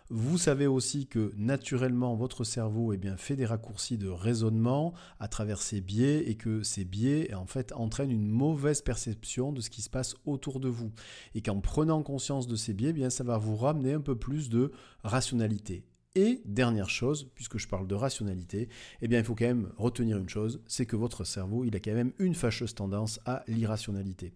Vous 0.10 0.38
savez 0.38 0.68
aussi 0.68 1.08
que 1.08 1.32
naturellement 1.38 2.16
votre 2.16 2.44
cerveau 2.44 2.92
eh 2.92 2.98
bien, 2.98 3.16
fait 3.16 3.36
des 3.36 3.46
raccourcis 3.46 3.98
de 3.98 4.10
raisonnement 4.10 4.94
à 5.20 5.28
travers 5.28 5.62
ces 5.62 5.80
biais 5.80 6.30
et 6.30 6.36
que 6.36 6.64
ces 6.64 6.84
biais 6.84 7.34
en 7.34 7.46
fait 7.46 7.72
entraînent 7.74 8.12
une 8.12 8.28
mauvaise 8.28 8.82
perception 8.82 9.54
de 9.54 9.62
ce 9.62 9.70
qui 9.70 9.82
se 9.82 9.90
passe 9.90 10.16
autour 10.26 10.60
de 10.60 10.68
vous. 10.68 10.92
Et 11.36 11.42
qu'en 11.42 11.62
prenant 11.62 12.04
conscience 12.04 12.48
de 12.48 12.56
ces 12.56 12.74
biais, 12.74 12.90
eh 12.90 12.94
bien, 12.94 13.10
ça 13.10 13.24
va 13.24 13.38
vous 13.38 13.56
ramener 13.56 13.94
un 13.94 14.02
peu 14.02 14.18
plus 14.18 14.50
de 14.50 14.72
rationalité. 15.04 15.86
Et 16.16 16.42
dernière 16.44 16.90
chose, 16.90 17.30
puisque 17.36 17.58
je 17.58 17.70
parle 17.70 17.88
de 17.88 17.96
rationalité, 17.96 18.68
eh 19.02 19.08
bien 19.08 19.20
il 19.20 19.24
faut 19.24 19.34
quand 19.34 19.46
même 19.46 19.72
retenir 19.78 20.18
une 20.18 20.28
chose, 20.28 20.62
c'est 20.68 20.86
que 20.86 20.98
votre 20.98 21.24
cerveau, 21.24 21.64
il 21.64 21.74
a 21.74 21.80
quand 21.80 21.94
même 21.94 22.12
une 22.20 22.36
fâcheuse 22.36 22.76
tendance 22.76 23.22
à 23.26 23.46
l'irrationalité. 23.48 24.34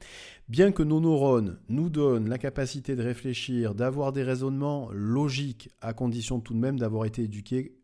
Bien 0.47 0.71
que 0.71 0.83
nos 0.83 1.01
neurones 1.01 1.59
nous 1.67 1.89
donnent 1.89 2.29
la 2.29 2.37
capacité 2.37 2.95
de 2.95 3.03
réfléchir, 3.03 3.75
d'avoir 3.75 4.13
des 4.13 4.23
raisonnements 4.23 4.89
logiques, 4.93 5.69
à 5.81 5.91
condition 5.91 6.39
tout 6.39 6.53
de 6.53 6.59
même 6.59 6.79
d'avoir 6.79 7.03
été 7.03 7.23
éduqués 7.23 7.75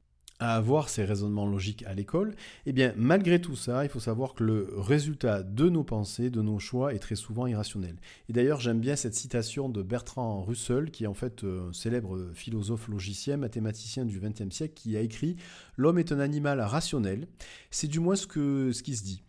à 0.41 0.55
avoir 0.55 0.89
ces 0.89 1.05
raisonnements 1.05 1.45
logiques 1.45 1.83
à 1.86 1.93
l'école, 1.93 2.33
eh 2.65 2.74
bien 2.74 2.93
malgré 2.98 3.39
tout 3.39 3.55
ça, 3.55 3.86
il 3.86 3.89
faut 3.89 4.00
savoir 4.00 4.33
que 4.33 4.43
le 4.43 4.69
résultat 4.75 5.43
de 5.43 5.69
nos 5.69 5.83
pensées, 5.83 6.31
de 6.31 6.41
nos 6.41 6.57
choix 6.57 6.95
est 6.95 7.00
très 7.00 7.15
souvent 7.15 7.45
irrationnel. 7.45 7.95
Et 8.27 8.33
d'ailleurs, 8.33 8.60
j'aime 8.60 8.79
bien 8.79 8.95
cette 8.95 9.13
citation 9.13 9.69
de 9.69 9.83
Bertrand 9.83 10.41
Russell, 10.41 10.89
qui 10.89 11.03
est 11.03 11.07
en 11.07 11.13
fait 11.13 11.43
euh, 11.43 11.69
un 11.69 11.74
célèbre 11.74 12.31
philosophe 12.33 12.88
logicien, 12.88 13.38
mathématicien 13.38 14.03
du 14.03 14.19
XXe 14.19 14.53
siècle, 14.53 14.74
qui 14.74 14.98
a 14.98 15.01
écrit 15.01 15.36
L'homme 15.77 16.00
est 16.00 16.12
un 16.12 16.19
animal 16.19 16.60
rationnel. 16.60 17.27
C'est 17.69 17.88
du 17.88 18.00
moins 18.00 18.15
ce, 18.15 18.71
ce 18.74 18.81
qui 18.81 18.95
se 18.95 19.03
dit. 19.03 19.21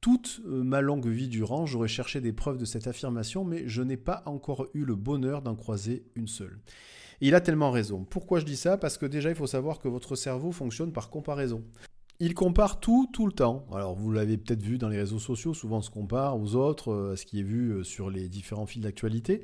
Toute 0.00 0.40
euh, 0.46 0.62
ma 0.62 0.80
longue 0.82 1.08
vie 1.08 1.28
durant, 1.28 1.66
j'aurais 1.66 1.88
cherché 1.88 2.20
des 2.20 2.32
preuves 2.32 2.58
de 2.58 2.64
cette 2.64 2.86
affirmation, 2.86 3.44
mais 3.44 3.64
je 3.66 3.82
n'ai 3.82 3.96
pas 3.96 4.22
encore 4.24 4.68
eu 4.74 4.84
le 4.84 4.94
bonheur 4.94 5.42
d'en 5.42 5.56
croiser 5.56 6.04
une 6.14 6.28
seule 6.28 6.60
il 7.20 7.34
a 7.34 7.40
tellement 7.40 7.70
raison. 7.70 8.04
Pourquoi 8.08 8.40
je 8.40 8.44
dis 8.44 8.56
ça? 8.56 8.76
Parce 8.76 8.98
que 8.98 9.06
déjà, 9.06 9.28
il 9.30 9.36
faut 9.36 9.46
savoir 9.46 9.78
que 9.78 9.88
votre 9.88 10.16
cerveau 10.16 10.52
fonctionne 10.52 10.92
par 10.92 11.10
comparaison. 11.10 11.62
Il 12.22 12.34
compare 12.34 12.80
tout, 12.80 13.08
tout 13.14 13.24
le 13.24 13.32
temps. 13.32 13.64
Alors, 13.72 13.94
vous 13.94 14.12
l'avez 14.12 14.36
peut-être 14.36 14.62
vu 14.62 14.76
dans 14.76 14.90
les 14.90 14.98
réseaux 14.98 15.18
sociaux, 15.18 15.54
souvent 15.54 15.78
on 15.78 15.82
se 15.82 15.88
compare 15.88 16.38
aux 16.38 16.54
autres, 16.54 16.92
euh, 16.92 17.12
à 17.14 17.16
ce 17.16 17.24
qui 17.24 17.40
est 17.40 17.42
vu 17.42 17.70
euh, 17.70 17.82
sur 17.82 18.10
les 18.10 18.28
différents 18.28 18.66
fils 18.66 18.82
d'actualité. 18.82 19.40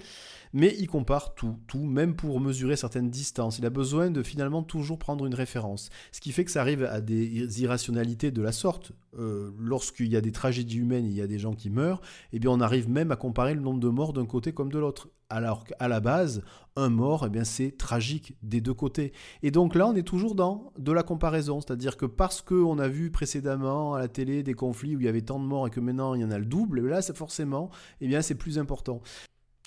Mais 0.52 0.76
il 0.78 0.86
compare 0.86 1.34
tout, 1.34 1.58
tout, 1.66 1.86
même 1.86 2.14
pour 2.14 2.38
mesurer 2.38 2.76
certaines 2.76 3.08
distances. 3.08 3.58
Il 3.58 3.64
a 3.64 3.70
besoin 3.70 4.10
de 4.10 4.22
finalement 4.22 4.62
toujours 4.62 4.98
prendre 4.98 5.24
une 5.24 5.34
référence. 5.34 5.88
Ce 6.12 6.20
qui 6.20 6.32
fait 6.32 6.44
que 6.44 6.50
ça 6.50 6.60
arrive 6.60 6.84
à 6.84 7.00
des 7.00 7.62
irrationalités 7.62 8.30
de 8.30 8.42
la 8.42 8.52
sorte. 8.52 8.92
Euh, 9.18 9.52
lorsqu'il 9.58 10.08
y 10.08 10.16
a 10.16 10.20
des 10.20 10.32
tragédies 10.32 10.76
humaines, 10.76 11.06
il 11.06 11.14
y 11.14 11.22
a 11.22 11.26
des 11.26 11.38
gens 11.38 11.54
qui 11.54 11.70
meurent, 11.70 12.02
eh 12.34 12.38
bien 12.38 12.50
on 12.50 12.60
arrive 12.60 12.90
même 12.90 13.10
à 13.10 13.16
comparer 13.16 13.54
le 13.54 13.62
nombre 13.62 13.80
de 13.80 13.88
morts 13.88 14.12
d'un 14.12 14.26
côté 14.26 14.52
comme 14.52 14.70
de 14.70 14.78
l'autre. 14.78 15.08
Alors 15.28 15.64
qu'à 15.64 15.88
la 15.88 15.98
base, 15.98 16.42
un 16.76 16.88
mort, 16.88 17.24
eh 17.26 17.30
bien 17.30 17.42
c'est 17.42 17.76
tragique 17.76 18.36
des 18.42 18.60
deux 18.60 18.74
côtés. 18.74 19.12
Et 19.42 19.50
donc 19.50 19.74
là, 19.74 19.88
on 19.88 19.94
est 19.96 20.06
toujours 20.06 20.36
dans 20.36 20.72
de 20.78 20.92
la 20.92 21.02
comparaison, 21.02 21.60
c'est-à-dire 21.60 21.96
que 21.96 22.06
parce 22.06 22.42
qu'on 22.42 22.78
a 22.78 22.86
vu 22.86 23.10
précédemment 23.10 23.94
à 23.94 23.98
la 23.98 24.08
télé 24.08 24.42
des 24.42 24.54
conflits 24.54 24.94
où 24.94 25.00
il 25.00 25.06
y 25.06 25.08
avait 25.08 25.22
tant 25.22 25.40
de 25.40 25.44
morts 25.44 25.66
et 25.66 25.70
que 25.70 25.80
maintenant 25.80 26.14
il 26.14 26.20
y 26.20 26.24
en 26.24 26.30
a 26.30 26.38
le 26.38 26.44
double, 26.44 26.86
là, 26.86 27.02
c'est 27.02 27.16
forcément, 27.16 27.70
eh 28.00 28.06
bien 28.06 28.22
c'est 28.22 28.36
plus 28.36 28.58
important. 28.58 29.00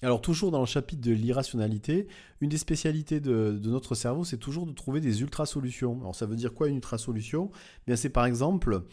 Alors 0.01 0.21
toujours 0.21 0.51
dans 0.51 0.61
le 0.61 0.65
chapitre 0.65 1.01
de 1.01 1.11
l'irrationalité, 1.11 2.07
une 2.39 2.47
des 2.47 2.57
spécialités 2.57 3.19
de, 3.19 3.59
notre 3.65 3.95
cerveau, 3.95 4.23
c'est 4.23 4.37
toujours 4.37 4.65
de 4.65 4.71
trouver 4.71 5.01
des 5.01 5.21
ultra-solutions. 5.21 5.99
Alors 5.99 6.15
ça 6.15 6.25
veut 6.25 6.37
dire 6.37 6.53
quoi 6.53 6.69
une 6.69 6.75
ultra-solution? 6.75 7.51
Eh 7.87 7.97
c'est 7.97 8.09
par 8.09 8.25
exemple 8.25 8.83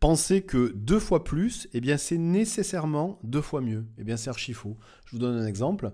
penser 0.00 0.42
que 0.42 0.72
deux 0.74 1.00
fois 1.00 1.24
plus, 1.24 1.68
eh 1.72 1.80
bien 1.80 1.96
c'est 1.96 2.18
nécessairement 2.18 3.18
deux 3.22 3.40
fois 3.40 3.60
mieux. 3.60 3.84
Eh 3.98 4.04
bien 4.04 4.16
c'est 4.16 4.30
archi 4.30 4.52
faux. 4.52 4.76
Je 5.06 5.12
vous 5.12 5.18
donne 5.18 5.36
un 5.36 5.46
exemple. 5.46 5.90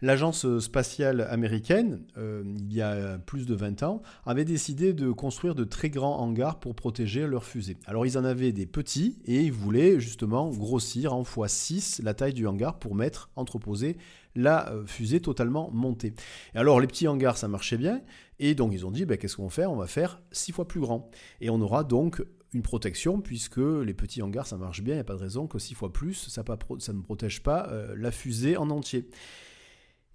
L'agence 0.00 0.60
spatiale 0.60 1.22
américaine, 1.22 2.04
euh, 2.18 2.44
il 2.46 2.72
y 2.72 2.82
a 2.82 3.18
plus 3.18 3.46
de 3.46 3.54
20 3.54 3.82
ans, 3.82 4.02
avait 4.26 4.44
décidé 4.44 4.92
de 4.92 5.10
construire 5.10 5.56
de 5.56 5.64
très 5.64 5.90
grands 5.90 6.20
hangars 6.20 6.60
pour 6.60 6.76
protéger 6.76 7.26
leurs 7.26 7.44
fusées. 7.44 7.76
Alors 7.86 8.06
ils 8.06 8.16
en 8.16 8.24
avaient 8.24 8.52
des 8.52 8.66
petits 8.66 9.18
et 9.24 9.42
ils 9.42 9.52
voulaient 9.52 9.98
justement 9.98 10.50
grossir 10.50 11.12
en 11.12 11.22
x6 11.24 12.02
la 12.04 12.14
taille 12.14 12.34
du 12.34 12.46
hangar 12.46 12.78
pour 12.78 12.94
mettre, 12.94 13.30
entreposer 13.34 13.96
la 14.36 14.70
euh, 14.70 14.86
fusée 14.86 15.20
totalement 15.20 15.70
montée. 15.72 16.14
Et 16.54 16.58
alors 16.58 16.78
les 16.78 16.86
petits 16.86 17.08
hangars, 17.08 17.36
ça 17.36 17.48
marchait 17.48 17.78
bien, 17.78 18.00
et 18.38 18.54
donc 18.54 18.72
ils 18.72 18.86
ont 18.86 18.92
dit, 18.92 19.04
ben, 19.04 19.18
qu'est-ce 19.18 19.36
qu'on 19.36 19.44
va 19.44 19.50
faire? 19.50 19.72
On 19.72 19.76
va 19.76 19.88
faire 19.88 20.20
six 20.30 20.52
fois 20.52 20.68
plus 20.68 20.80
grand. 20.80 21.10
Et 21.40 21.50
on 21.50 21.60
aura 21.60 21.82
donc 21.82 22.22
une 22.52 22.62
protection, 22.62 23.20
puisque 23.20 23.58
les 23.58 23.94
petits 23.94 24.22
hangars, 24.22 24.46
ça 24.46 24.56
marche 24.56 24.82
bien, 24.82 24.94
il 24.94 24.96
n'y 24.96 25.02
a 25.02 25.04
pas 25.04 25.14
de 25.14 25.20
raison 25.20 25.46
que 25.46 25.58
six 25.58 25.74
fois 25.74 25.92
plus, 25.92 26.28
ça, 26.28 26.42
ne 26.42 27.02
protège 27.02 27.42
pas 27.42 27.68
euh, 27.70 27.94
la 27.96 28.10
fusée 28.10 28.56
en 28.56 28.70
entier. 28.70 29.08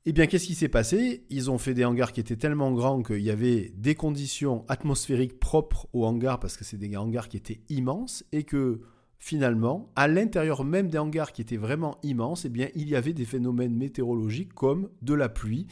Eh 0.05 0.11
bien, 0.11 0.27
qu'est-ce 0.27 0.47
qui 0.47 0.55
s'est 0.55 0.67
passé? 0.67 1.25
Ils 1.29 1.49
ont 1.49 1.57
fait 1.57 1.73
des 1.73 1.85
hangars 1.85 2.11
qui 2.11 2.19
étaient 2.19 2.35
tellement 2.35 2.71
grands 2.73 3.03
qu'il 3.03 3.21
y 3.21 3.29
avait 3.29 3.71
des 3.77 3.95
conditions 3.95 4.65
atmosphériques 4.67 5.39
propres 5.39 5.87
aux 5.93 6.05
hangars, 6.05 6.39
parce 6.39 6.57
que 6.57 6.65
c'est 6.65 6.77
des 6.77 6.97
hangars 6.97 7.29
qui 7.29 7.37
étaient 7.37 7.61
immenses, 7.69 8.25
et 8.31 8.43
que 8.43 8.81
finalement, 9.19 9.89
à 9.95 10.09
l'intérieur 10.09 10.65
même 10.65 10.89
des 10.89 10.97
hangars 10.97 11.31
qui 11.31 11.41
étaient 11.41 11.55
vraiment 11.55 11.97
immenses, 12.03 12.43
eh 12.43 12.49
bien, 12.49 12.67
il 12.75 12.89
y 12.89 12.95
avait 12.97 13.13
des 13.13 13.23
phénomènes 13.23 13.73
météorologiques 13.73 14.53
comme 14.53 14.89
de 15.01 15.13
la 15.13 15.29
pluie, 15.29 15.67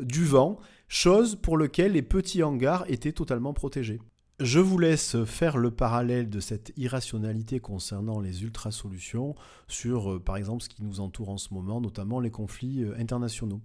du 0.00 0.24
vent, 0.24 0.58
chose 0.88 1.36
pour 1.36 1.56
lequel 1.56 1.92
les 1.92 2.02
petits 2.02 2.42
hangars 2.42 2.84
étaient 2.88 3.12
totalement 3.12 3.52
protégés. 3.52 4.00
Je 4.40 4.60
vous 4.60 4.78
laisse 4.78 5.16
faire 5.24 5.56
le 5.56 5.70
parallèle 5.70 6.28
de 6.28 6.40
cette 6.40 6.70
irrationalité 6.76 7.58
concernant 7.58 8.20
les 8.20 8.42
ultra-solutions 8.42 9.34
sur, 9.66 10.12
euh, 10.12 10.18
par 10.20 10.36
exemple, 10.36 10.62
ce 10.62 10.68
qui 10.68 10.82
nous 10.82 11.00
entoure 11.00 11.30
en 11.30 11.38
ce 11.38 11.54
moment, 11.54 11.80
notamment 11.80 12.20
les 12.20 12.30
conflits 12.30 12.84
euh, 12.84 12.94
internationaux. 12.98 13.62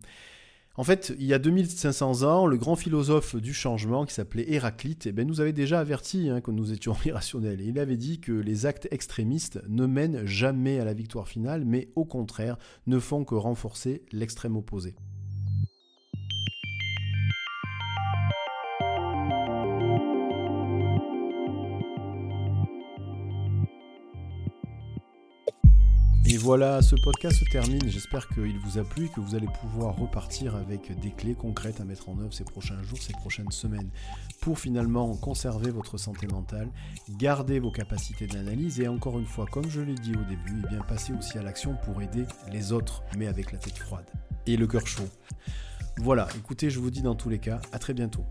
En 0.75 0.85
fait, 0.85 1.13
il 1.19 1.25
y 1.25 1.33
a 1.33 1.39
2500 1.39 2.23
ans, 2.23 2.47
le 2.47 2.55
grand 2.55 2.77
philosophe 2.77 3.35
du 3.35 3.53
changement 3.53 4.05
qui 4.05 4.13
s'appelait 4.13 4.49
Héraclite 4.49 5.07
eh 5.07 5.11
ben, 5.11 5.27
nous 5.27 5.41
avait 5.41 5.51
déjà 5.51 5.81
averti 5.81 6.29
hein, 6.29 6.39
que 6.39 6.51
nous 6.51 6.71
étions 6.71 6.95
irrationnels. 7.05 7.59
il 7.59 7.77
avait 7.77 7.97
dit 7.97 8.21
que 8.21 8.31
les 8.31 8.65
actes 8.65 8.87
extrémistes 8.91 9.59
ne 9.67 9.85
mènent 9.85 10.25
jamais 10.25 10.79
à 10.79 10.85
la 10.85 10.93
victoire 10.93 11.27
finale, 11.27 11.65
mais 11.65 11.89
au 11.97 12.05
contraire 12.05 12.57
ne 12.87 12.97
font 12.97 13.25
que 13.25 13.35
renforcer 13.35 14.03
l'extrême 14.13 14.55
opposé. 14.55 14.95
Et 26.31 26.37
voilà, 26.37 26.81
ce 26.81 26.95
podcast 26.95 27.39
se 27.39 27.43
termine. 27.43 27.81
J'espère 27.89 28.25
qu'il 28.29 28.57
vous 28.59 28.77
a 28.77 28.85
plu 28.85 29.07
et 29.07 29.09
que 29.09 29.19
vous 29.19 29.35
allez 29.35 29.49
pouvoir 29.59 29.97
repartir 29.97 30.55
avec 30.55 30.97
des 31.01 31.11
clés 31.11 31.33
concrètes 31.33 31.81
à 31.81 31.83
mettre 31.83 32.07
en 32.07 32.17
œuvre 32.19 32.33
ces 32.33 32.45
prochains 32.45 32.81
jours, 32.83 32.99
ces 32.99 33.11
prochaines 33.11 33.51
semaines, 33.51 33.89
pour 34.39 34.57
finalement 34.57 35.13
conserver 35.17 35.71
votre 35.71 35.97
santé 35.97 36.27
mentale, 36.27 36.69
garder 37.17 37.59
vos 37.59 37.69
capacités 37.69 38.27
d'analyse 38.27 38.79
et 38.79 38.87
encore 38.87 39.19
une 39.19 39.25
fois, 39.25 39.45
comme 39.45 39.69
je 39.69 39.81
l'ai 39.81 39.95
dit 39.95 40.13
au 40.13 40.23
début, 40.29 40.63
eh 40.63 40.69
bien 40.69 40.81
passer 40.83 41.11
aussi 41.11 41.37
à 41.37 41.43
l'action 41.43 41.75
pour 41.83 42.01
aider 42.01 42.23
les 42.49 42.71
autres, 42.71 43.03
mais 43.17 43.27
avec 43.27 43.51
la 43.51 43.57
tête 43.57 43.77
froide 43.77 44.09
et 44.47 44.55
le 44.55 44.67
cœur 44.67 44.87
chaud. 44.87 45.09
Voilà, 45.97 46.29
écoutez, 46.37 46.69
je 46.69 46.79
vous 46.79 46.91
dis 46.91 47.01
dans 47.01 47.15
tous 47.15 47.27
les 47.27 47.39
cas, 47.39 47.59
à 47.73 47.77
très 47.77 47.93
bientôt. 47.93 48.23